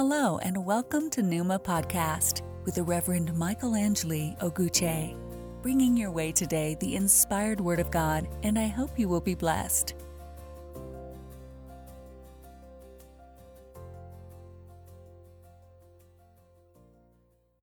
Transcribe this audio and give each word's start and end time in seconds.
Hello, 0.00 0.38
and 0.38 0.64
welcome 0.64 1.10
to 1.10 1.24
Numa 1.24 1.58
Podcast 1.58 2.42
with 2.64 2.76
the 2.76 2.84
Reverend 2.84 3.34
Michael 3.34 3.74
Angeli 3.74 4.36
Oguche, 4.40 5.18
bringing 5.60 5.96
your 5.96 6.12
way 6.12 6.30
today 6.30 6.76
the 6.78 6.94
inspired 6.94 7.60
Word 7.60 7.80
of 7.80 7.90
God, 7.90 8.28
and 8.44 8.56
I 8.56 8.68
hope 8.68 8.96
you 8.96 9.08
will 9.08 9.20
be 9.20 9.34
blessed. 9.34 9.96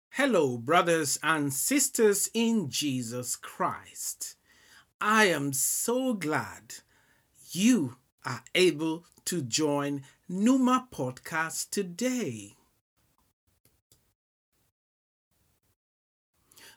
Hello, 0.08 0.56
brothers 0.56 1.18
and 1.22 1.52
sisters 1.52 2.30
in 2.32 2.70
Jesus 2.70 3.36
Christ. 3.36 4.36
I 4.98 5.26
am 5.26 5.52
so 5.52 6.14
glad 6.14 6.76
you 7.50 7.96
are 8.24 8.42
able 8.54 9.04
to 9.26 9.42
join 9.42 10.04
Numa 10.26 10.88
Podcast 10.90 11.68
today. 11.68 12.54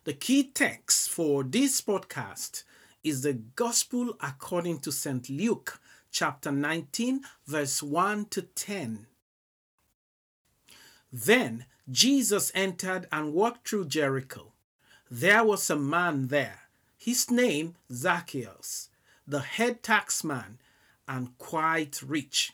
The 0.04 0.12
key 0.12 0.44
text 0.44 1.10
for 1.10 1.46
this 1.46 1.80
podcast 1.80 2.66
is 3.06 3.22
the 3.22 3.36
Gospel 3.56 4.18
according 4.20 4.80
to 4.80 4.92
St. 4.92 5.30
Luke, 5.30 5.80
chapter 6.12 6.52
19, 6.52 7.22
verse 7.46 7.82
1 7.82 8.26
to 8.32 8.42
10. 8.42 9.08
Then 11.10 11.68
Jesus 11.90 12.52
entered 12.54 13.08
and 13.14 13.34
walked 13.34 13.70
through 13.70 13.86
Jericho. 13.86 14.52
There 15.10 15.46
was 15.46 15.70
a 15.70 15.78
man 15.78 16.28
there, 16.28 16.64
his 16.98 17.32
name 17.32 17.76
Zacchaeus, 17.94 18.90
the 19.26 19.40
head 19.40 19.84
taxman 19.84 20.58
and 21.08 21.38
quite 21.38 22.02
rich. 22.04 22.52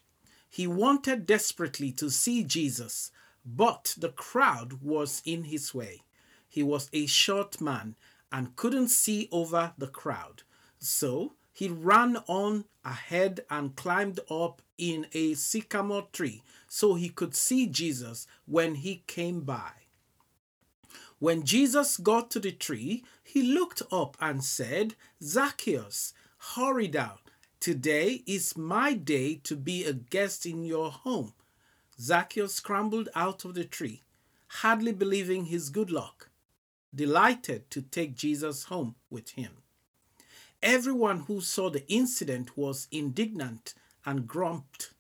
He 0.53 0.67
wanted 0.67 1.25
desperately 1.25 1.91
to 1.93 2.11
see 2.11 2.43
Jesus, 2.43 3.09
but 3.43 3.95
the 3.97 4.09
crowd 4.09 4.83
was 4.83 5.23
in 5.25 5.45
his 5.45 5.73
way. 5.73 6.03
He 6.47 6.61
was 6.61 6.91
a 6.93 7.07
short 7.07 7.59
man 7.59 7.95
and 8.31 8.55
couldn't 8.55 8.89
see 8.89 9.27
over 9.31 9.73
the 9.79 9.87
crowd. 9.87 10.43
So 10.77 11.33
he 11.51 11.69
ran 11.69 12.17
on 12.27 12.65
ahead 12.85 13.39
and 13.49 13.75
climbed 13.75 14.19
up 14.29 14.61
in 14.77 15.07
a 15.13 15.33
sycamore 15.33 16.07
tree 16.13 16.43
so 16.67 16.93
he 16.93 17.09
could 17.09 17.33
see 17.33 17.65
Jesus 17.65 18.27
when 18.45 18.75
he 18.75 19.01
came 19.07 19.41
by. 19.41 19.71
When 21.17 21.45
Jesus 21.45 21.97
got 21.97 22.29
to 22.29 22.39
the 22.39 22.51
tree, 22.51 23.03
he 23.23 23.41
looked 23.41 23.81
up 23.91 24.15
and 24.19 24.43
said, 24.43 24.93
Zacchaeus, 25.19 26.13
hurry 26.53 26.87
down. 26.87 27.17
Today 27.63 28.23
is 28.27 28.57
my 28.57 28.91
day 28.91 29.35
to 29.45 29.55
be 29.55 29.85
a 29.85 29.93
guest 29.93 30.45
in 30.45 30.65
your 30.65 30.91
home. 30.91 31.31
Zacchaeus 31.97 32.55
scrambled 32.55 33.07
out 33.15 33.45
of 33.45 33.53
the 33.53 33.63
tree, 33.63 34.03
hardly 34.47 34.91
believing 34.91 35.45
his 35.45 35.69
good 35.69 35.89
luck, 35.89 36.29
delighted 36.93 37.71
to 37.71 37.81
take 37.81 38.17
Jesus 38.17 38.65
home 38.65 38.95
with 39.09 39.29
him. 39.29 39.51
Everyone 40.61 41.21
who 41.21 41.39
saw 41.39 41.69
the 41.69 41.89
incident 41.89 42.57
was 42.57 42.89
indignant 42.91 43.75
and 44.05 44.27
grumped. 44.27 44.91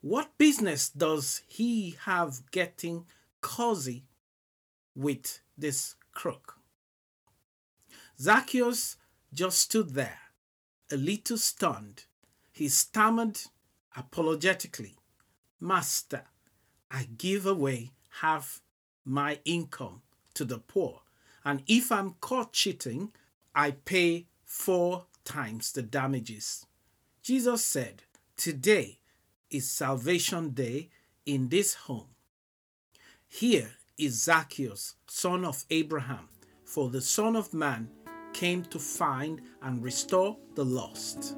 What 0.00 0.38
business 0.38 0.88
does 0.88 1.42
he 1.46 1.98
have 2.06 2.50
getting 2.50 3.04
cozy 3.42 4.04
with 4.96 5.40
this 5.58 5.96
crook? 6.12 6.60
Zacchaeus 8.18 8.96
just 9.34 9.58
stood 9.58 9.90
there 9.90 10.23
a 10.90 10.96
little 10.96 11.38
stunned, 11.38 12.04
he 12.52 12.68
stammered 12.68 13.40
apologetically, 13.96 14.96
Master, 15.60 16.24
I 16.90 17.08
give 17.16 17.46
away 17.46 17.92
half 18.20 18.60
my 19.04 19.40
income 19.44 20.02
to 20.34 20.44
the 20.44 20.58
poor, 20.58 21.00
and 21.44 21.62
if 21.66 21.90
I'm 21.90 22.14
caught 22.20 22.52
cheating, 22.52 23.12
I 23.54 23.72
pay 23.72 24.26
four 24.44 25.06
times 25.24 25.72
the 25.72 25.82
damages. 25.82 26.66
Jesus 27.22 27.64
said, 27.64 28.02
Today 28.36 28.98
is 29.50 29.70
salvation 29.70 30.50
day 30.50 30.90
in 31.24 31.48
this 31.48 31.74
home. 31.74 32.08
Here 33.28 33.72
is 33.96 34.22
Zacchaeus, 34.22 34.94
son 35.06 35.44
of 35.44 35.64
Abraham, 35.70 36.28
for 36.64 36.90
the 36.90 37.00
Son 37.00 37.36
of 37.36 37.54
Man 37.54 37.88
came 38.34 38.64
to 38.64 38.78
find 38.78 39.40
and 39.62 39.82
restore 39.82 40.36
the 40.54 40.64
lost. 40.64 41.36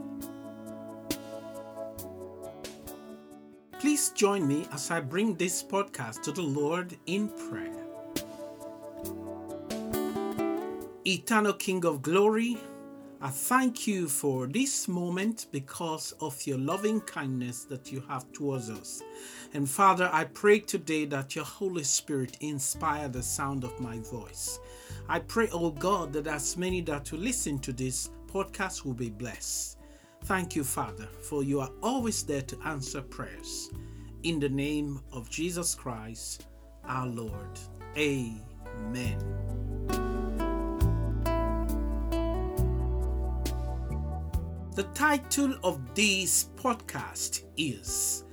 Please 3.79 4.09
join 4.11 4.49
me 4.49 4.67
as 4.73 4.91
I 4.91 5.01
bring 5.01 5.37
this 5.37 5.63
podcast 5.63 6.23
to 6.23 6.33
the 6.33 6.43
Lord 6.43 6.97
in 7.07 7.29
prayer. 7.29 7.85
Eternal 11.07 11.53
King 11.53 11.85
of 11.85 12.03
Glory, 12.03 12.59
I 13.21 13.29
thank 13.31 13.87
you 13.87 14.09
for 14.09 14.47
this 14.47 14.89
moment 14.89 15.47
because 15.53 16.13
of 16.21 16.47
your 16.47 16.59
loving 16.59 17.01
kindness 17.01 17.65
that 17.65 17.93
you 17.93 18.03
have 18.09 18.31
towards 18.33 18.71
us. 18.71 19.03
And 19.55 19.69
Father, 19.69 20.11
I 20.13 20.25
pray 20.25 20.61
today 20.61 21.05
that 21.07 21.37
your 21.37 21.45
Holy 21.45 21.85
Spirit 21.85 22.37
inspire 22.41 23.09
the 23.09 23.23
sound 23.23 23.63
of 23.63 23.79
my 23.79 23.99
voice. 24.01 24.59
I 25.09 25.21
pray, 25.21 25.49
oh 25.53 25.71
God, 25.71 26.13
that 26.15 26.27
as 26.27 26.57
many 26.57 26.81
that 26.83 27.13
will 27.13 27.21
listen 27.21 27.61
to 27.61 27.73
this 27.73 28.11
podcast 28.27 28.85
will 28.85 28.95
be 28.95 29.11
blessed. 29.11 29.79
Thank 30.25 30.57
you, 30.57 30.65
Father, 30.65 31.07
for 31.23 31.45
you 31.45 31.61
are 31.61 31.71
always 31.81 32.25
there 32.25 32.43
to 32.43 32.59
answer 32.65 33.01
prayers. 33.01 33.71
In 34.25 34.41
the 34.41 34.49
name 34.49 35.01
of 35.13 35.31
Jesus 35.31 35.77
Christ, 35.77 36.47
our 36.85 37.07
Lord. 37.07 37.61
Amen. 37.97 39.19
The 44.75 44.83
title 44.93 45.55
of 45.63 45.95
this 45.95 46.51
podcast 46.57 47.45
is 47.57 48.25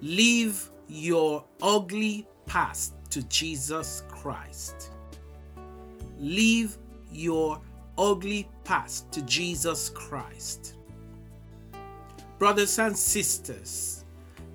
Leave 0.00 0.70
Your 0.86 1.44
Ugly 1.60 2.28
Past 2.46 2.94
to 3.10 3.22
Jesus 3.24 4.04
Christ. 4.08 4.93
Leave 6.18 6.78
your 7.10 7.60
ugly 7.98 8.48
past 8.64 9.10
to 9.12 9.22
Jesus 9.22 9.90
Christ. 9.90 10.74
Brothers 12.38 12.78
and 12.78 12.96
sisters, 12.96 14.04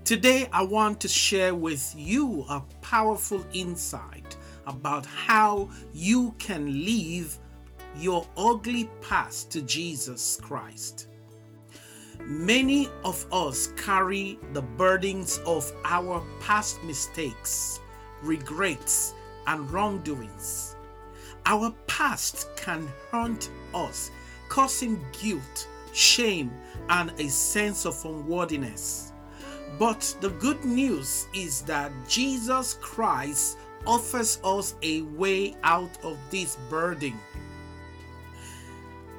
today 0.03 0.47
I 0.51 0.63
want 0.63 0.99
to 1.01 1.07
share 1.07 1.55
with 1.55 1.93
you 1.97 2.45
a 2.49 2.61
powerful 2.81 3.45
insight 3.53 4.37
about 4.67 5.05
how 5.05 5.69
you 5.93 6.33
can 6.37 6.65
leave 6.85 7.37
your 7.97 8.27
ugly 8.37 8.89
past 9.01 9.51
to 9.51 9.61
Jesus 9.61 10.39
Christ. 10.41 11.07
Many 12.21 12.89
of 13.03 13.25
us 13.31 13.67
carry 13.77 14.37
the 14.53 14.61
burdens 14.61 15.39
of 15.45 15.71
our 15.85 16.23
past 16.41 16.83
mistakes, 16.83 17.79
regrets, 18.21 19.13
and 19.47 19.69
wrongdoings. 19.71 20.75
Our 21.45 21.73
past 21.87 22.47
can 22.55 22.87
haunt 23.11 23.49
us, 23.73 24.11
causing 24.49 25.03
guilt, 25.21 25.67
shame, 25.93 26.51
and 26.89 27.11
a 27.19 27.29
sense 27.29 27.85
of 27.85 28.03
unworthiness. 28.05 29.13
But 29.77 30.15
the 30.21 30.29
good 30.29 30.63
news 30.65 31.27
is 31.33 31.61
that 31.63 31.91
Jesus 32.07 32.75
Christ 32.81 33.57
offers 33.85 34.39
us 34.43 34.75
a 34.81 35.01
way 35.01 35.55
out 35.63 35.91
of 36.03 36.17
this 36.29 36.57
burden. 36.69 37.13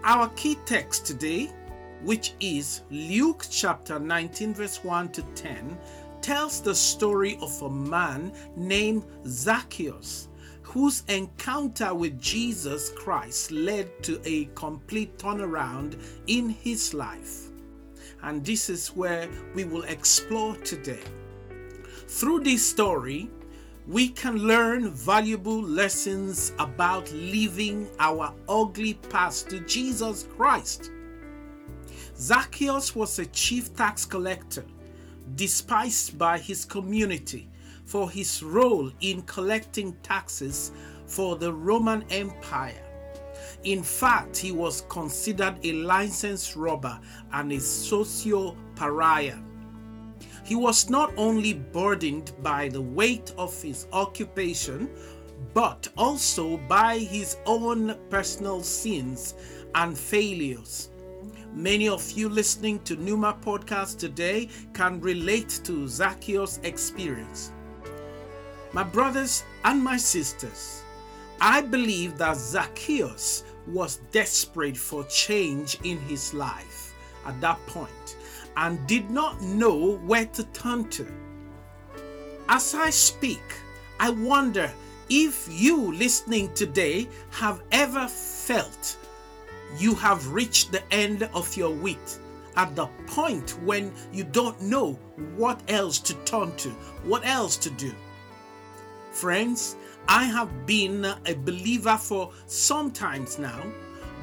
Our 0.05 0.29
key 0.31 0.57
text 0.67 1.07
today, 1.07 1.51
which 2.03 2.35
is 2.41 2.83
Luke 2.91 3.47
chapter 3.51 3.99
19, 3.99 4.55
verse 4.55 4.83
1 4.83 5.11
to 5.11 5.23
10, 5.35 5.79
tells 6.21 6.61
the 6.61 6.75
story 6.75 7.39
of 7.41 7.63
a 7.63 7.71
man 7.71 8.33
named 8.57 9.05
Zacchaeus 9.27 10.29
whose 10.71 11.03
encounter 11.09 11.93
with 11.93 12.21
Jesus 12.21 12.91
Christ 12.91 13.51
led 13.51 14.03
to 14.05 14.21
a 14.25 14.45
complete 14.55 15.19
turnaround 15.19 16.01
in 16.29 16.49
his 16.49 16.95
life. 16.95 17.49
and 18.23 18.45
this 18.45 18.69
is 18.69 18.89
where 18.89 19.29
we 19.55 19.65
will 19.65 19.83
explore 19.85 20.55
today. 20.57 21.01
Through 22.07 22.41
this 22.41 22.65
story, 22.65 23.31
we 23.87 24.09
can 24.11 24.37
learn 24.39 24.93
valuable 24.93 25.61
lessons 25.63 26.53
about 26.59 27.11
leaving 27.13 27.89
our 27.99 28.33
ugly 28.49 28.95
past 28.95 29.49
to 29.51 29.61
Jesus 29.61 30.29
Christ. 30.37 30.91
Zacchaeus 32.17 32.95
was 32.95 33.19
a 33.19 33.27
chief 33.27 33.75
tax 33.75 34.05
collector, 34.05 34.65
despised 35.35 36.19
by 36.19 36.39
his 36.39 36.65
community 36.65 37.49
for 37.91 38.09
his 38.09 38.41
role 38.41 38.89
in 39.01 39.21
collecting 39.23 39.93
taxes 40.05 40.71
for 41.07 41.35
the 41.35 41.53
Roman 41.53 42.05
Empire. 42.11 42.85
In 43.65 43.83
fact, 43.83 44.37
he 44.37 44.53
was 44.53 44.85
considered 44.89 45.57
a 45.65 45.73
licensed 45.73 46.55
robber 46.55 47.01
and 47.33 47.51
a 47.51 47.59
socio 47.59 48.57
pariah. 48.77 49.41
He 50.45 50.55
was 50.55 50.89
not 50.89 51.13
only 51.17 51.55
burdened 51.55 52.31
by 52.45 52.69
the 52.69 52.81
weight 52.81 53.35
of 53.37 53.61
his 53.61 53.89
occupation, 53.93 54.89
but 55.53 55.89
also 55.97 56.59
by 56.69 56.99
his 56.99 57.39
own 57.45 57.99
personal 58.09 58.63
sins 58.63 59.35
and 59.75 59.99
failures. 59.99 60.91
Many 61.53 61.89
of 61.89 62.09
you 62.13 62.29
listening 62.29 62.79
to 62.85 62.95
Numa 62.95 63.37
podcast 63.45 63.99
today 63.99 64.49
can 64.75 65.01
relate 65.01 65.61
to 65.65 65.89
Zacchaeus' 65.89 66.61
experience. 66.63 67.51
My 68.73 68.85
brothers 68.85 69.43
and 69.65 69.83
my 69.83 69.97
sisters, 69.97 70.85
I 71.41 71.61
believe 71.61 72.17
that 72.19 72.37
Zacchaeus 72.37 73.43
was 73.67 73.97
desperate 74.13 74.77
for 74.77 75.03
change 75.05 75.77
in 75.83 75.99
his 76.03 76.33
life 76.33 76.95
at 77.27 77.41
that 77.41 77.59
point 77.67 78.17
and 78.57 78.87
did 78.87 79.11
not 79.11 79.43
know 79.43 79.97
where 80.07 80.27
to 80.27 80.45
turn 80.45 80.89
to. 80.91 81.07
As 82.49 82.75
I 82.75 82.91
speak, 82.91 83.43
I 83.99 84.11
wonder 84.11 84.71
if 85.09 85.49
you 85.51 85.93
listening 85.93 86.55
today 86.55 87.09
have 87.31 87.63
ever 87.73 88.07
felt 88.07 88.97
you 89.79 89.97
have 89.97 90.33
reached 90.33 90.71
the 90.71 90.83
end 90.93 91.25
of 91.35 91.57
your 91.57 91.71
wit 91.75 92.21
at 92.57 92.77
the 92.77 92.87
point 93.09 93.51
when 93.65 93.93
you 94.13 94.23
don't 94.23 94.61
know 94.63 94.93
what 95.37 95.61
else 95.69 95.99
to 95.99 96.15
turn 96.25 96.55
to, 96.57 96.69
what 97.03 97.27
else 97.27 97.57
to 97.57 97.71
do. 97.71 97.93
Friends, 99.11 99.77
I 100.09 100.25
have 100.25 100.67
been 100.67 101.05
a 101.05 101.35
believer 101.35 101.97
for 101.97 102.33
some 102.47 102.91
times 102.91 103.39
now, 103.39 103.63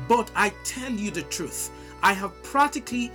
but 0.07 0.31
I 0.35 0.49
tell 0.63 0.91
you 0.91 1.11
the 1.11 1.23
truth, 1.23 1.71
I 2.01 2.13
have 2.13 2.41
practically 2.43 3.11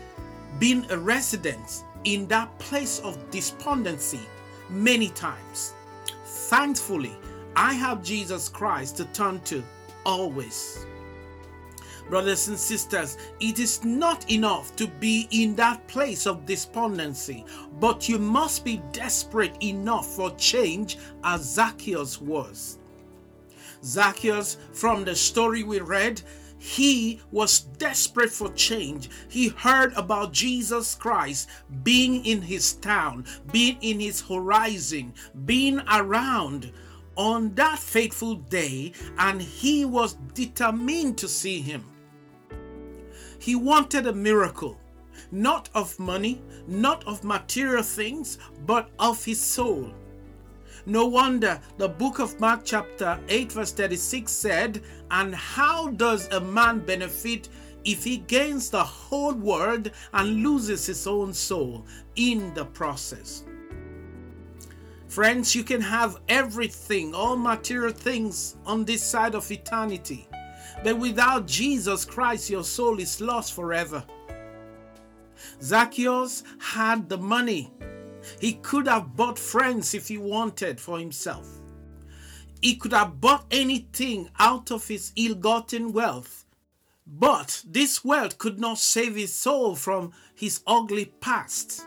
been 0.59 0.87
a 0.91 0.99
resident 0.99 1.85
in 2.05 2.27
that 2.29 2.57
place 2.59 3.01
of 3.01 3.31
despondency 3.31 4.21
many 4.69 5.09
times. 5.11 5.75
Thankfully, 6.25 7.17
I 7.57 7.75
have 7.75 8.03
Jesus 8.03 8.49
Christ 8.49 8.97
to 8.99 9.05
turn 9.07 9.41
to 9.41 9.63
always. 10.05 10.87
Brothers 12.09 12.49
and 12.49 12.59
sisters, 12.59 13.17
it 13.41 13.59
is 13.59 13.85
not 13.85 14.31
enough 14.31 14.77
to 14.77 14.87
be 14.87 15.29
in 15.31 15.55
that 15.57 15.87
place 15.89 16.27
of 16.27 16.45
despondency, 16.45 17.45
but 17.81 18.09
you 18.09 18.19
must 18.19 18.65
be 18.65 18.83
desperate 18.93 19.57
enough 19.63 20.07
for 20.07 20.31
change 20.37 20.99
as 21.25 21.43
Zacchaeus 21.55 22.21
was. 22.21 22.79
Zacchaeus, 23.83 24.59
from 24.73 25.05
the 25.05 25.17
story 25.17 25.63
we 25.63 25.81
read, 25.81 26.23
he 26.59 27.21
was 27.33 27.61
desperate 27.61 28.31
for 28.31 28.49
change. 28.53 29.11
He 29.29 29.49
heard 29.49 29.93
about 29.95 30.33
Jesus 30.33 30.95
Christ 30.95 31.49
being 31.83 32.25
in 32.25 32.41
his 32.41 32.75
town, 32.75 33.25
being 33.51 33.79
in 33.81 33.99
his 33.99 34.21
horizon, 34.21 35.13
being 35.45 35.81
around 35.93 36.71
on 37.17 37.53
that 37.57 37.81
fateful 37.81 38.37
day, 38.37 38.93
and 39.19 39.43
he 39.43 39.85
was 39.85 40.15
determined 40.35 41.19
to 41.19 41.27
see 41.27 41.61
him. 41.61 41.85
He 43.43 43.56
wanted 43.56 44.06
a 44.06 44.12
miracle, 44.12 44.79
not 45.33 45.69
of 45.75 45.99
money, 45.99 46.41
not 46.69 47.05
of 47.09 47.25
material 47.25 47.83
things, 47.83 48.39
but 48.67 48.89
of 49.00 49.25
his 49.25 49.41
soul. 49.41 49.93
No 50.87 51.06
wonder 51.06 51.61
the 51.77 51.89
book 51.89 52.21
of 52.21 52.39
Mark, 52.39 52.61
chapter 52.65 53.19
8, 53.29 53.50
verse 53.50 53.73
36 53.73 54.31
said, 54.31 54.85
And 55.11 55.35
how 55.35 55.89
does 55.89 56.29
a 56.29 56.39
man 56.39 56.87
benefit 56.87 57.49
if 57.85 58.05
he 58.05 58.19
gains 58.19 58.71
the 58.71 58.85
whole 58.85 59.35
world 59.35 59.91
and 60.15 60.44
loses 60.44 60.87
his 60.87 61.09
own 61.09 61.35
soul 61.35 61.85
in 62.15 62.55
the 62.55 62.67
process? 62.67 63.43
Friends, 65.09 65.53
you 65.56 65.65
can 65.65 65.81
have 65.81 66.21
everything, 66.29 67.12
all 67.12 67.37
material 67.37 67.93
things 67.93 68.55
on 68.65 68.85
this 68.85 69.03
side 69.03 69.35
of 69.35 69.50
eternity. 69.50 70.29
But 70.82 70.99
without 70.99 71.46
Jesus 71.46 72.05
Christ, 72.05 72.50
your 72.50 72.64
soul 72.64 72.99
is 72.99 73.20
lost 73.20 73.55
forever. 73.55 74.05
Zacchaeus 75.62 76.43
had 76.58 77.08
the 77.08 77.19
money. 77.19 77.73
He 78.40 78.55
could 78.55 78.87
have 78.87 79.17
bought 79.17 79.38
friends 79.38 79.94
if 79.94 80.08
he 80.08 80.19
wanted 80.19 80.81
for 80.81 80.99
himself. 80.99 81.49
He 82.61 82.76
could 82.76 82.93
have 82.93 83.20
bought 83.20 83.46
anything 83.50 84.31
out 84.38 84.70
of 84.70 84.87
his 84.87 85.12
ill 85.17 85.34
gotten 85.34 85.93
wealth. 85.93 86.44
But 87.06 87.64
this 87.67 88.05
wealth 88.05 88.38
could 88.38 88.61
not 88.61 88.79
save 88.79 89.17
his 89.17 89.34
soul 89.34 89.75
from 89.75 90.12
his 90.34 90.62
ugly 90.67 91.06
past. 91.20 91.84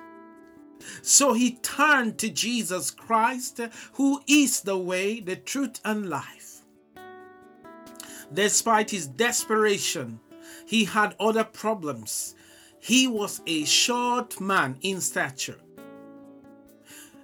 So 1.02 1.34
he 1.34 1.56
turned 1.56 2.18
to 2.20 2.30
Jesus 2.30 2.92
Christ, 2.92 3.62
who 3.94 4.22
is 4.28 4.62
the 4.62 4.78
way, 4.78 5.20
the 5.22 5.38
truth, 5.38 5.80
and 5.86 6.10
life. 6.10 6.45
Despite 8.34 8.92
his 8.92 9.08
desperation, 9.08 10.20
he 10.66 10.86
had 10.86 11.16
other 11.20 11.44
problems. 11.44 12.36
He 12.80 13.08
was 13.08 13.42
a 13.46 13.66
short 13.66 14.40
man 14.40 14.78
in 14.82 15.02
stature. 15.02 15.60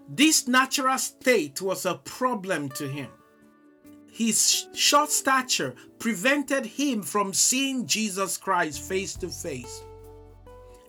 This 0.07 0.47
natural 0.47 0.97
state 0.97 1.61
was 1.61 1.85
a 1.85 1.95
problem 1.95 2.69
to 2.69 2.87
him. 2.87 3.09
His 4.11 4.67
short 4.73 5.09
stature 5.09 5.73
prevented 5.99 6.65
him 6.65 7.01
from 7.01 7.33
seeing 7.33 7.87
Jesus 7.87 8.37
Christ 8.37 8.81
face 8.81 9.15
to 9.15 9.29
face. 9.29 9.83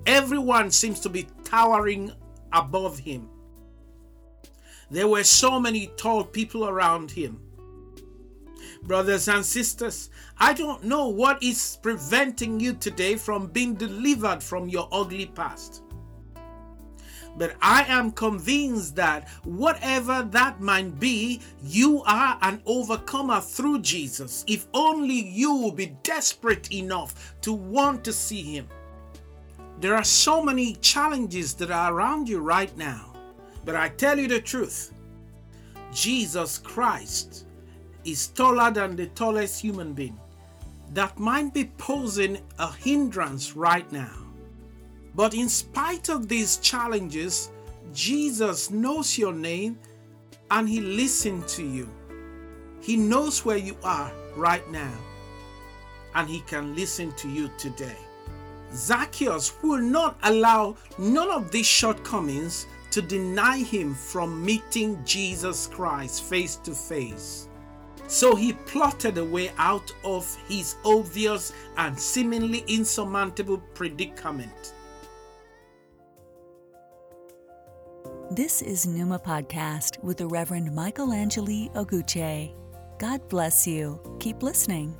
Everyone 0.06 0.72
seems 0.72 0.98
to 1.00 1.08
be 1.08 1.28
towering 1.44 2.10
above 2.52 2.98
him. 2.98 3.28
There 4.90 5.06
were 5.06 5.24
so 5.24 5.60
many 5.60 5.86
tall 5.96 6.24
people 6.24 6.68
around 6.68 7.12
him. 7.12 7.40
Brothers 8.82 9.28
and 9.28 9.44
sisters, 9.44 10.10
I 10.38 10.52
don't 10.52 10.82
know 10.82 11.08
what 11.08 11.40
is 11.40 11.78
preventing 11.82 12.58
you 12.58 12.72
today 12.74 13.14
from 13.14 13.46
being 13.46 13.74
delivered 13.74 14.42
from 14.42 14.68
your 14.68 14.88
ugly 14.90 15.26
past. 15.26 15.82
But 17.36 17.54
I 17.62 17.84
am 17.84 18.10
convinced 18.10 18.96
that 18.96 19.28
whatever 19.44 20.26
that 20.32 20.60
might 20.60 20.98
be, 20.98 21.40
you 21.62 22.02
are 22.02 22.36
an 22.42 22.60
overcomer 22.66 23.40
through 23.40 23.80
Jesus. 23.80 24.44
If 24.48 24.66
only 24.74 25.28
you 25.28 25.54
will 25.54 25.72
be 25.72 25.96
desperate 26.02 26.72
enough 26.72 27.34
to 27.42 27.52
want 27.52 28.04
to 28.04 28.12
see 28.12 28.42
Him. 28.42 28.68
There 29.80 29.94
are 29.94 30.04
so 30.04 30.42
many 30.42 30.74
challenges 30.74 31.54
that 31.54 31.70
are 31.70 31.94
around 31.94 32.28
you 32.28 32.40
right 32.40 32.76
now. 32.76 33.14
But 33.64 33.76
I 33.76 33.90
tell 33.90 34.18
you 34.18 34.28
the 34.28 34.40
truth 34.40 34.92
Jesus 35.92 36.58
Christ 36.58 37.46
is 38.04 38.28
taller 38.28 38.70
than 38.70 38.96
the 38.96 39.06
tallest 39.08 39.60
human 39.60 39.92
being 39.92 40.18
that 40.92 41.18
might 41.18 41.54
be 41.54 41.70
posing 41.78 42.38
a 42.58 42.70
hindrance 42.72 43.56
right 43.56 43.90
now. 43.92 44.26
But 45.14 45.34
in 45.34 45.48
spite 45.48 46.08
of 46.08 46.28
these 46.28 46.58
challenges, 46.58 47.50
Jesus 47.94 48.70
knows 48.70 49.16
your 49.16 49.32
name 49.32 49.78
and 50.50 50.68
He 50.68 50.80
listens 50.80 51.54
to 51.56 51.66
you. 51.66 51.88
He 52.80 52.96
knows 52.96 53.44
where 53.44 53.56
you 53.56 53.76
are 53.84 54.12
right 54.36 54.68
now 54.70 54.94
and 56.14 56.28
He 56.28 56.40
can 56.40 56.74
listen 56.74 57.12
to 57.16 57.28
you 57.28 57.50
today. 57.58 57.96
Zacchaeus 58.74 59.52
will 59.62 59.82
not 59.82 60.18
allow 60.22 60.76
none 60.98 61.30
of 61.30 61.50
these 61.50 61.66
shortcomings 61.66 62.66
to 62.90 63.00
deny 63.00 63.58
him 63.58 63.94
from 63.94 64.44
meeting 64.44 65.02
Jesus 65.04 65.66
Christ 65.66 66.24
face 66.24 66.56
to 66.56 66.72
face. 66.72 67.48
So 68.08 68.36
he 68.36 68.52
plotted 68.52 69.18
a 69.18 69.24
way 69.24 69.50
out 69.58 69.90
of 70.04 70.36
his 70.48 70.76
obvious 70.84 71.52
and 71.76 71.98
seemingly 71.98 72.64
insurmountable 72.68 73.58
predicament. 73.74 74.74
This 78.30 78.62
is 78.62 78.86
Numa 78.86 79.18
Podcast 79.18 80.02
with 80.02 80.16
the 80.16 80.26
Reverend 80.26 80.74
Michelangelo 80.74 81.68
Oguche. 81.74 82.54
God 82.98 83.28
bless 83.28 83.66
you. 83.66 84.00
Keep 84.20 84.42
listening. 84.42 84.96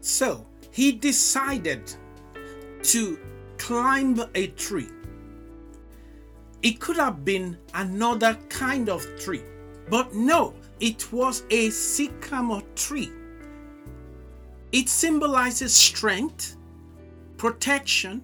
So 0.00 0.46
he 0.70 0.92
decided 0.92 1.94
to 2.84 3.18
climb 3.58 4.22
a 4.34 4.48
tree. 4.48 4.88
It 6.62 6.80
could 6.80 6.96
have 6.96 7.24
been 7.24 7.58
another 7.74 8.38
kind 8.48 8.88
of 8.88 9.04
tree, 9.18 9.42
but 9.90 10.14
no, 10.14 10.54
it 10.80 11.12
was 11.12 11.44
a 11.50 11.70
sycamore 11.70 12.62
tree. 12.74 13.10
It 14.72 14.88
symbolizes 14.88 15.74
strength, 15.74 16.56
protection, 17.36 18.22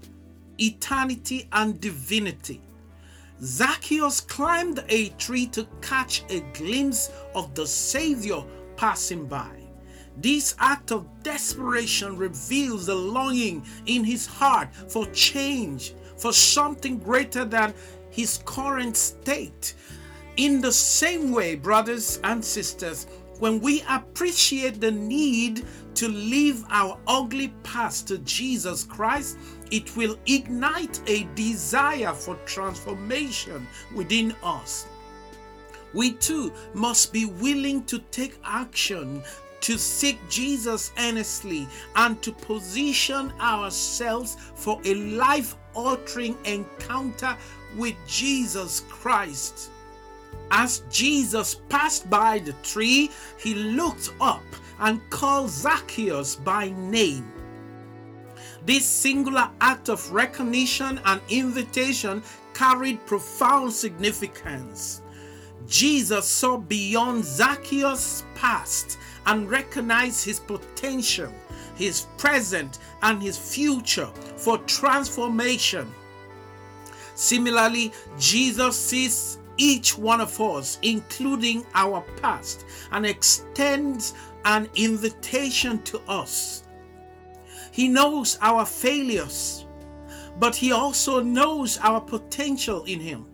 eternity, 0.59 1.49
and 1.53 1.81
divinity. 1.81 2.61
Zacchaeus 3.43 4.21
climbed 4.21 4.85
a 4.89 5.09
tree 5.11 5.47
to 5.49 5.67
catch 5.81 6.25
a 6.29 6.41
glimpse 6.53 7.11
of 7.35 7.55
the 7.55 7.67
Savior 7.67 8.43
passing 8.77 9.27
by. 9.27 9.60
This 10.17 10.55
act 10.59 10.93
of 10.93 11.07
desperation 11.23 12.17
reveals 12.17 12.87
the 12.87 12.95
longing 12.95 13.65
in 13.87 14.05
his 14.05 14.27
heart 14.27 14.75
for 14.89 15.07
change, 15.07 15.95
for 16.17 16.33
something 16.33 16.99
greater 16.99 17.45
than 17.45 17.75
his 18.11 18.43
current 18.45 18.97
state. 18.97 19.75
In 20.37 20.61
the 20.61 20.73
same 20.73 21.33
way, 21.33 21.55
brothers 21.55 22.21
and 22.25 22.45
sisters, 22.45 23.07
when 23.39 23.61
we 23.61 23.83
appreciate 23.89 24.81
the 24.81 24.91
need 24.91 25.65
to 25.95 26.09
leave 26.09 26.65
our 26.71 26.99
ugly 27.07 27.49
past 27.63 28.09
to 28.09 28.19
Jesus 28.19 28.85
Christ, 28.85 29.39
it 29.71 29.97
will 29.97 30.17
ignite 30.27 31.01
a 31.07 31.25
desire 31.35 32.13
for 32.13 32.37
transformation 32.45 33.67
within 33.95 34.35
us. 34.43 34.87
We 35.95 36.13
too 36.13 36.53
must 36.75 37.13
be 37.13 37.25
willing 37.25 37.85
to 37.85 37.99
take 38.11 38.39
action 38.45 39.23
to 39.61 39.79
seek 39.79 40.19
Jesus 40.29 40.93
earnestly 40.99 41.69
and 41.97 42.21
to 42.23 42.33
position 42.33 43.33
ourselves 43.41 44.37
for 44.55 44.81
a 44.85 44.95
life 44.95 45.57
altering 45.75 46.37
encounter 46.45 47.37
with 47.77 47.95
Jesus 48.07 48.81
Christ. 48.89 49.71
As 50.51 50.83
Jesus 50.91 51.57
passed 51.69 52.11
by 52.11 52.39
the 52.39 52.53
tree, 52.63 53.11
he 53.39 53.55
looked 53.55 54.13
up 54.21 54.43
and 54.81 55.01
called 55.11 55.51
Zacchaeus 55.51 56.37
by 56.37 56.71
name. 56.71 57.31
This 58.67 58.85
singular 58.85 59.51
act 59.61 59.89
of 59.89 60.11
recognition 60.13 61.01
and 61.05 61.21
invitation 61.29 62.23
carried 62.55 63.05
profound 63.07 63.73
significance. 63.73 65.03
Jesus 65.67 66.27
saw 66.27 66.57
beyond 66.57 67.25
Zacchaeus' 67.25 68.25
past 68.35 68.99
and 69.27 69.51
recognized 69.51 70.25
his 70.25 70.41
potential, 70.41 71.33
his 71.75 72.07
present, 72.19 72.79
and 73.03 73.23
his 73.23 73.37
future 73.37 74.09
for 74.37 74.59
transformation. 74.59 75.93
Similarly, 77.15 77.93
Jesus 78.19 78.77
sees 78.77 79.39
each 79.59 79.99
one 79.99 80.21
of 80.21 80.41
us, 80.41 80.79
including 80.83 81.67
our 81.75 82.03
past, 82.23 82.65
and 82.93 83.05
extends 83.05 84.15
an 84.47 84.69
invitation 84.75 85.83
to 85.83 86.01
us. 86.09 86.65
He 87.71 87.89
knows 87.89 88.39
our 88.41 88.65
failures, 88.65 89.67
but 90.39 90.57
He 90.57 90.73
also 90.73 91.23
knows 91.23 91.79
our 91.79 92.01
potential 92.01 92.85
in 92.85 93.01
Him. 93.01 93.27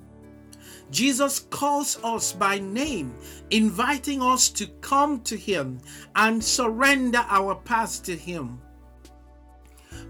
Jesus 0.90 1.40
calls 1.40 1.99
us 2.05 2.33
by 2.33 2.59
name, 2.59 3.14
inviting 3.50 4.23
us 4.23 4.49
to 4.50 4.66
come 4.81 5.21
to 5.23 5.37
Him 5.37 5.81
and 6.14 6.43
surrender 6.43 7.25
our 7.28 7.55
past 7.55 8.05
to 8.07 8.16
Him. 8.16 8.61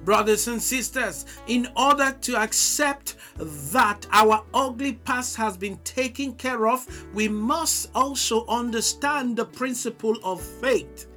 Brothers 0.04 0.49
and 0.49 0.61
sisters, 0.61 1.26
in 1.47 1.68
order 1.76 2.16
to 2.23 2.37
accept 2.37 3.16
that 3.38 4.06
our 4.12 4.45
ugly 4.52 4.92
past 4.92 5.37
has 5.37 5.56
been 5.56 5.78
taken 5.78 6.35
care 6.35 6.68
of, 6.68 6.87
we 7.14 7.28
must 7.28 7.90
also 7.95 8.47
understand 8.47 9.37
the 9.37 9.45
principle 9.45 10.16
of 10.23 10.40
faith. 10.40 11.09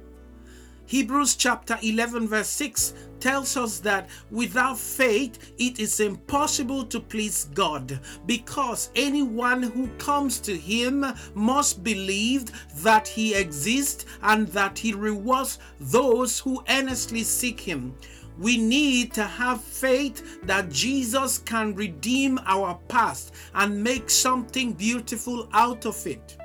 Hebrews 0.90 1.36
chapter 1.36 1.78
11, 1.84 2.26
verse 2.26 2.48
6 2.48 2.94
tells 3.20 3.56
us 3.56 3.78
that 3.78 4.10
without 4.32 4.76
faith 4.76 5.52
it 5.56 5.78
is 5.78 6.00
impossible 6.00 6.82
to 6.86 6.98
please 6.98 7.44
God 7.54 8.00
because 8.26 8.90
anyone 8.96 9.62
who 9.62 9.86
comes 9.98 10.40
to 10.40 10.56
Him 10.56 11.06
must 11.34 11.84
believe 11.84 12.46
that 12.82 13.06
He 13.06 13.36
exists 13.36 14.04
and 14.22 14.48
that 14.48 14.76
He 14.76 14.92
rewards 14.92 15.60
those 15.78 16.40
who 16.40 16.64
earnestly 16.68 17.22
seek 17.22 17.60
Him. 17.60 17.94
We 18.36 18.56
need 18.56 19.14
to 19.14 19.22
have 19.22 19.60
faith 19.62 20.40
that 20.42 20.70
Jesus 20.70 21.38
can 21.38 21.72
redeem 21.76 22.40
our 22.46 22.76
past 22.88 23.32
and 23.54 23.84
make 23.84 24.10
something 24.10 24.72
beautiful 24.72 25.48
out 25.52 25.86
of 25.86 26.04
it. 26.04 26.39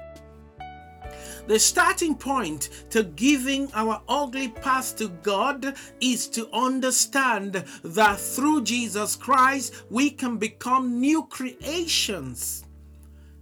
The 1.47 1.59
starting 1.59 2.15
point 2.15 2.69
to 2.89 3.03
giving 3.03 3.71
our 3.73 4.01
ugly 4.09 4.47
past 4.47 4.97
to 4.97 5.09
God 5.09 5.75
is 6.01 6.27
to 6.29 6.49
understand 6.51 7.63
that 7.83 8.19
through 8.19 8.63
Jesus 8.63 9.15
Christ 9.15 9.83
we 9.91 10.09
can 10.09 10.37
become 10.37 10.99
new 10.99 11.23
creations. 11.27 12.65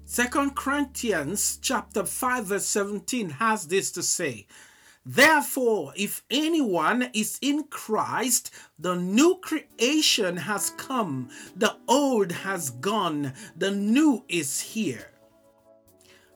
Second 0.04 0.54
Corinthians 0.56 1.58
chapter 1.62 2.04
5 2.04 2.46
verse 2.46 2.66
17 2.66 3.30
has 3.30 3.68
this 3.68 3.90
to 3.94 4.04
say, 4.04 4.48
Therefore, 5.06 5.94
if 5.96 6.24
anyone 6.30 7.10
is 7.14 7.40
in 7.42 7.64
Christ, 7.70 8.52
the 8.78 8.96
new 8.96 9.40
creation 9.42 10.38
has 10.38 10.72
come, 10.72 11.30
the 11.56 11.78
old 11.88 12.32
has 12.32 12.70
gone, 12.70 13.34
the 13.56 13.72
new 13.72 14.26
is 14.28 14.60
here. 14.60 15.13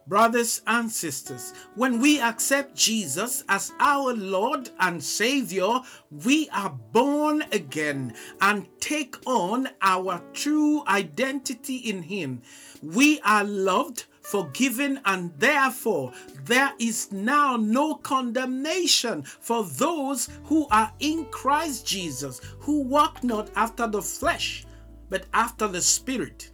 Brothers 0.07 0.61
and 0.67 0.89
sisters, 0.89 1.53
when 1.75 1.99
we 1.99 2.21
accept 2.21 2.75
Jesus 2.75 3.43
as 3.49 3.73
our 3.79 4.13
Lord 4.13 4.69
and 4.79 5.03
Savior, 5.03 5.81
we 6.09 6.47
are 6.49 6.69
born 6.93 7.43
again 7.51 8.13
and 8.39 8.67
take 8.79 9.17
on 9.25 9.67
our 9.81 10.21
true 10.31 10.83
identity 10.87 11.77
in 11.77 12.03
Him. 12.03 12.41
We 12.81 13.19
are 13.21 13.43
loved 13.43 14.05
forgiven, 14.21 14.99
and 15.05 15.31
therefore 15.39 16.11
there 16.43 16.73
is 16.79 17.11
now 17.11 17.55
no 17.55 17.95
condemnation 17.95 19.23
for 19.23 19.63
those 19.63 20.29
who 20.43 20.67
are 20.69 20.91
in 20.99 21.25
Christ 21.25 21.87
Jesus, 21.87 22.41
who 22.59 22.81
walk 22.83 23.23
not 23.23 23.49
after 23.55 23.87
the 23.87 24.01
flesh, 24.01 24.65
but 25.09 25.25
after 25.33 25.67
the 25.67 25.81
Spirit. 25.81 26.51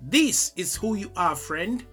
This 0.00 0.52
is 0.56 0.76
who 0.76 0.94
you 0.94 1.10
are, 1.16 1.34
friend. 1.34 1.84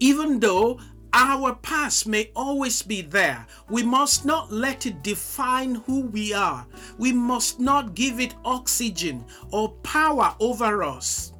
Even 0.00 0.40
though 0.40 0.78
our 1.12 1.54
past 1.54 2.06
may 2.06 2.30
always 2.36 2.82
be 2.82 3.02
there. 3.02 3.46
We 3.68 3.82
must 3.82 4.24
not 4.24 4.52
let 4.52 4.86
it 4.86 5.02
define 5.02 5.76
who 5.76 6.02
we 6.02 6.32
are. 6.32 6.66
We 6.98 7.12
must 7.12 7.58
not 7.58 7.94
give 7.94 8.20
it 8.20 8.34
oxygen 8.44 9.24
or 9.50 9.70
power 9.82 10.34
over 10.38 10.82
us. 10.82 11.32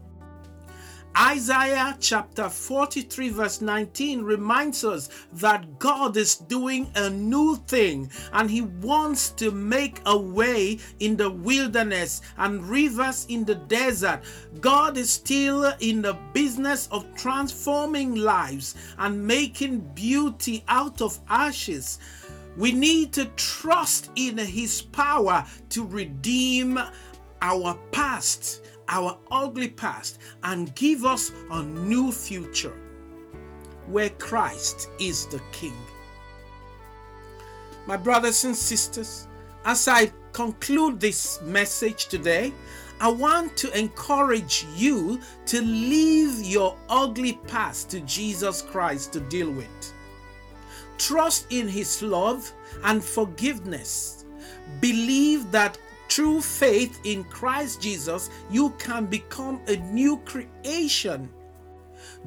Isaiah 1.20 1.96
chapter 1.98 2.48
43, 2.48 3.30
verse 3.30 3.60
19 3.60 4.22
reminds 4.22 4.84
us 4.84 5.08
that 5.32 5.80
God 5.80 6.16
is 6.16 6.36
doing 6.36 6.88
a 6.94 7.10
new 7.10 7.56
thing 7.66 8.08
and 8.32 8.48
He 8.48 8.60
wants 8.60 9.30
to 9.30 9.50
make 9.50 10.00
a 10.06 10.16
way 10.16 10.78
in 11.00 11.16
the 11.16 11.28
wilderness 11.28 12.20
and 12.36 12.64
rivers 12.64 13.26
in 13.28 13.44
the 13.44 13.56
desert. 13.56 14.20
God 14.60 14.96
is 14.96 15.10
still 15.10 15.72
in 15.80 16.02
the 16.02 16.16
business 16.32 16.86
of 16.92 17.12
transforming 17.16 18.14
lives 18.14 18.76
and 18.98 19.26
making 19.26 19.80
beauty 19.94 20.62
out 20.68 21.02
of 21.02 21.18
ashes. 21.28 21.98
We 22.56 22.70
need 22.70 23.12
to 23.14 23.24
trust 23.34 24.10
in 24.14 24.38
His 24.38 24.82
power 24.82 25.44
to 25.70 25.84
redeem 25.84 26.78
our 27.42 27.76
past 27.90 28.62
our 28.88 29.18
ugly 29.30 29.68
past 29.68 30.18
and 30.42 30.74
give 30.74 31.04
us 31.04 31.32
a 31.50 31.62
new 31.62 32.10
future 32.10 32.74
where 33.86 34.10
Christ 34.10 34.88
is 34.98 35.26
the 35.26 35.40
King. 35.52 35.76
My 37.86 37.96
brothers 37.96 38.44
and 38.44 38.54
sisters, 38.54 39.28
as 39.64 39.88
I 39.88 40.12
conclude 40.32 41.00
this 41.00 41.40
message 41.42 42.06
today, 42.06 42.52
I 43.00 43.08
want 43.08 43.56
to 43.58 43.78
encourage 43.78 44.66
you 44.76 45.20
to 45.46 45.62
leave 45.62 46.42
your 46.44 46.76
ugly 46.88 47.34
past 47.46 47.90
to 47.90 48.00
Jesus 48.00 48.60
Christ 48.60 49.12
to 49.12 49.20
deal 49.20 49.50
with. 49.50 49.92
Trust 50.98 51.46
in 51.50 51.68
His 51.68 52.02
love 52.02 52.52
and 52.84 53.02
forgiveness. 53.02 54.24
Believe 54.80 55.50
that 55.52 55.78
through 56.08 56.40
faith 56.40 57.00
in 57.04 57.24
Christ 57.24 57.80
Jesus, 57.80 58.30
you 58.50 58.70
can 58.78 59.06
become 59.06 59.60
a 59.68 59.76
new 59.76 60.18
creation. 60.18 61.28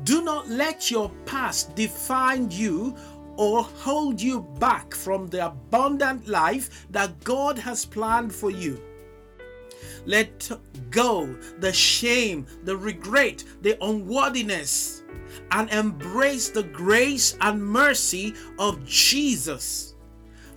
Do 0.03 0.23
not 0.23 0.49
let 0.49 0.91
your 0.91 1.09
past 1.25 1.75
define 1.75 2.49
you 2.51 2.95
or 3.37 3.63
hold 3.63 4.21
you 4.21 4.41
back 4.59 4.93
from 4.93 5.27
the 5.27 5.45
abundant 5.47 6.27
life 6.27 6.85
that 6.91 7.23
God 7.23 7.57
has 7.57 7.85
planned 7.85 8.33
for 8.33 8.51
you. 8.51 8.81
Let 10.05 10.51
go 10.89 11.27
the 11.59 11.73
shame, 11.73 12.45
the 12.63 12.75
regret, 12.75 13.43
the 13.61 13.83
unworthiness, 13.83 15.03
and 15.51 15.69
embrace 15.69 16.49
the 16.49 16.63
grace 16.63 17.37
and 17.41 17.63
mercy 17.63 18.33
of 18.59 18.85
Jesus. 18.85 19.90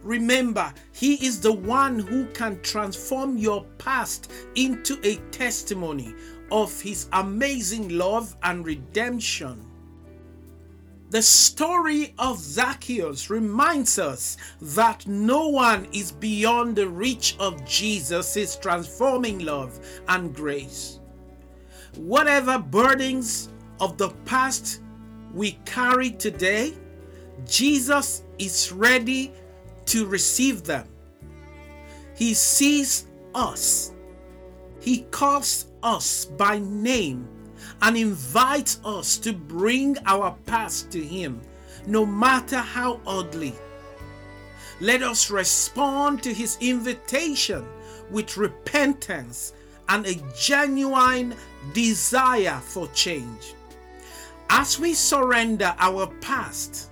Remember, 0.05 0.73
He 0.93 1.15
is 1.27 1.41
the 1.41 1.53
one 1.53 1.99
who 1.99 2.27
can 2.27 2.61
transform 2.61 3.39
your 3.39 3.65
past 3.79 4.31
into 4.55 5.01
a 5.03 5.17
testimony 5.31 6.15
of 6.53 6.79
His 6.81 7.09
amazing 7.13 7.89
love 7.97 8.37
and 8.43 8.65
redemption. 8.65 9.67
The 11.09 11.23
story 11.23 12.13
of 12.19 12.39
Zacchaeus 12.39 13.31
reminds 13.31 13.99
us 13.99 14.37
that 14.61 15.07
no 15.07 15.49
one 15.49 15.87
is 15.93 16.13
beyond 16.13 16.77
the 16.77 16.89
reach 16.89 17.37
of 17.39 17.65
Jesus' 17.65 18.57
transforming 18.57 19.39
love 19.39 19.79
and 20.09 20.35
grace. 20.35 21.01
Whatever 21.97 22.59
burdens 22.59 23.49
of 23.81 23.97
the 23.97 24.11
past 24.27 24.83
we 25.33 25.53
carry 25.65 26.11
today, 26.11 26.75
Jesus 27.47 28.25
is 28.39 28.73
ready 28.73 29.33
to 29.87 30.07
receive 30.07 30.65
them. 30.65 30.87
He 32.17 32.35
sees 32.35 33.07
us, 33.35 33.93
He 34.81 35.03
calls 35.11 35.67
us 35.83 36.25
by 36.25 36.59
name 36.59 37.29
and 37.83 37.97
invites 37.97 38.81
us 38.85 39.19
to 39.19 39.33
bring 39.33 39.97
our 40.07 40.37
past 40.47 40.91
to 40.93 41.03
Him, 41.03 41.41
no 41.87 42.07
matter 42.07 42.59
how 42.59 43.01
ugly. 43.07 43.55
Let 44.81 45.03
us 45.03 45.31
respond 45.31 46.23
to 46.23 46.33
His 46.33 46.57
invitation 46.61 47.65
with 48.11 48.37
repentance 48.37 49.53
and 49.89 50.07
a 50.07 50.15
genuine 50.39 51.35
desire 51.73 52.61
for 52.63 52.89
change. 52.89 53.55
As 54.51 54.79
we 54.79 54.95
surrender 54.95 55.75
our 55.79 56.07
past, 56.21 56.91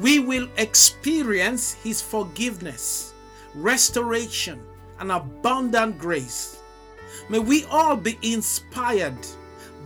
we 0.00 0.18
will 0.18 0.48
experience 0.56 1.74
His 1.74 2.00
forgiveness, 2.00 3.14
restoration, 3.54 4.60
and 5.00 5.12
abundant 5.12 5.98
grace. 5.98 6.60
May 7.28 7.38
we 7.38 7.64
all 7.64 7.96
be 7.96 8.18
inspired 8.22 9.26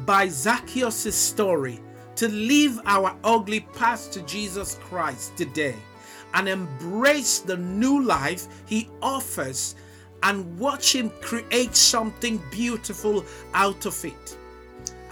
by 0.05 0.29
Zacchaeus' 0.29 1.15
story 1.15 1.81
to 2.17 2.29
leave 2.29 2.81
our 2.85 3.17
ugly 3.25 3.61
past 3.61 4.13
to 4.13 4.23
Jesus 4.23 4.79
Christ 4.83 5.37
today 5.37 5.77
and 6.35 6.49
embrace 6.49 7.39
the 7.41 7.57
new 7.57 8.03
life 8.03 8.47
he 8.67 8.89
offers 9.01 9.75
and 10.23 10.59
watch 10.59 10.95
him 10.95 11.11
create 11.21 11.75
something 11.75 12.41
beautiful 12.51 13.25
out 13.55 13.87
of 13.87 14.05
it. 14.05 14.39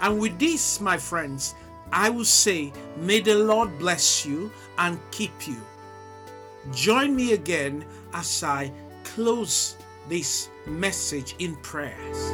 And 0.01 0.19
with 0.19 0.39
this, 0.39 0.79
my 0.81 0.97
friends, 0.97 1.53
I 1.91 2.09
will 2.09 2.25
say, 2.25 2.71
may 2.97 3.19
the 3.19 3.35
Lord 3.35 3.77
bless 3.77 4.25
you 4.25 4.51
and 4.77 4.99
keep 5.11 5.47
you. 5.47 5.61
Join 6.71 7.15
me 7.15 7.33
again 7.33 7.85
as 8.13 8.43
I 8.43 8.71
close 9.03 9.77
this 10.07 10.49
message 10.65 11.35
in 11.39 11.55
prayers. 11.57 12.31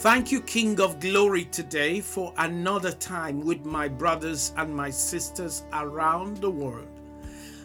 Thank 0.00 0.30
you, 0.30 0.40
King 0.42 0.80
of 0.80 1.00
Glory, 1.00 1.44
today 1.46 2.00
for 2.00 2.32
another 2.38 2.92
time 2.92 3.40
with 3.40 3.64
my 3.64 3.88
brothers 3.88 4.52
and 4.56 4.74
my 4.74 4.90
sisters 4.90 5.64
around 5.72 6.36
the 6.36 6.50
world. 6.50 6.88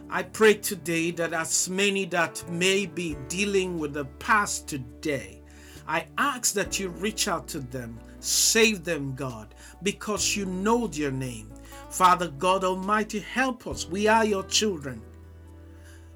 I 0.10 0.24
pray 0.24 0.56
today 0.56 1.12
that 1.12 1.34
as 1.34 1.70
many 1.70 2.06
that 2.06 2.44
may 2.50 2.86
be 2.86 3.18
dealing 3.28 3.78
with 3.78 3.94
the 3.94 4.06
past 4.06 4.68
today, 4.68 5.42
I 5.88 6.08
ask 6.18 6.54
that 6.54 6.80
you 6.80 6.90
reach 6.90 7.28
out 7.28 7.48
to 7.50 7.60
them, 7.60 8.00
save 8.24 8.84
them, 8.84 9.16
God, 9.16 9.54
because 9.82 10.36
you 10.36 10.46
know 10.46 10.88
their 10.88 11.12
name. 11.12 11.52
Father 11.90 12.30
God 12.30 12.64
Almighty, 12.64 13.20
help 13.20 13.68
us. 13.68 13.88
We 13.88 14.08
are 14.08 14.26
your 14.26 14.44
children. 14.44 15.02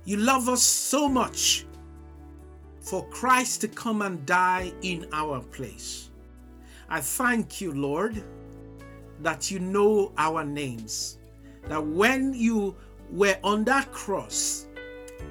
You 0.06 0.18
love 0.18 0.48
us 0.48 0.64
so 0.64 1.10
much 1.10 1.66
for 2.80 3.06
Christ 3.10 3.62
to 3.62 3.68
come 3.68 4.02
and 4.02 4.26
die 4.26 4.72
in 4.82 5.08
our 5.12 5.42
place. 5.42 6.10
I 6.90 7.02
thank 7.02 7.60
you, 7.60 7.74
Lord, 7.74 8.24
that 9.22 9.52
you 9.52 9.60
know 9.60 10.14
our 10.18 10.46
names. 10.46 11.18
That 11.68 11.86
when 11.86 12.34
you 12.34 12.76
were 13.12 13.38
on 13.44 13.66
that 13.66 13.92
cross, 13.92 14.68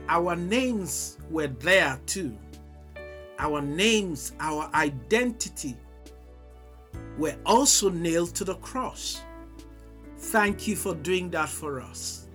our 0.09 0.37
names 0.37 1.17
were 1.31 1.47
there 1.47 1.99
too. 2.05 2.37
Our 3.39 3.63
names, 3.63 4.33
our 4.41 4.71
identity 4.75 5.77
were 7.19 7.37
also 7.45 7.91
nailed 7.91 8.35
to 8.37 8.45
the 8.45 8.57
cross. 8.57 9.23
Thank 10.19 10.67
you 10.67 10.77
for 10.77 10.95
doing 10.95 11.31
that 11.31 11.49
for 11.49 11.81
us. 11.81 12.27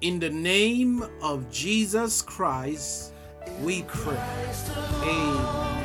In 0.00 0.18
the 0.20 0.30
name 0.30 1.04
of 1.22 1.50
Jesus 1.50 2.20
Christ, 2.22 3.12
we 3.62 3.82
pray. 3.82 4.20
Amen. 5.02 5.84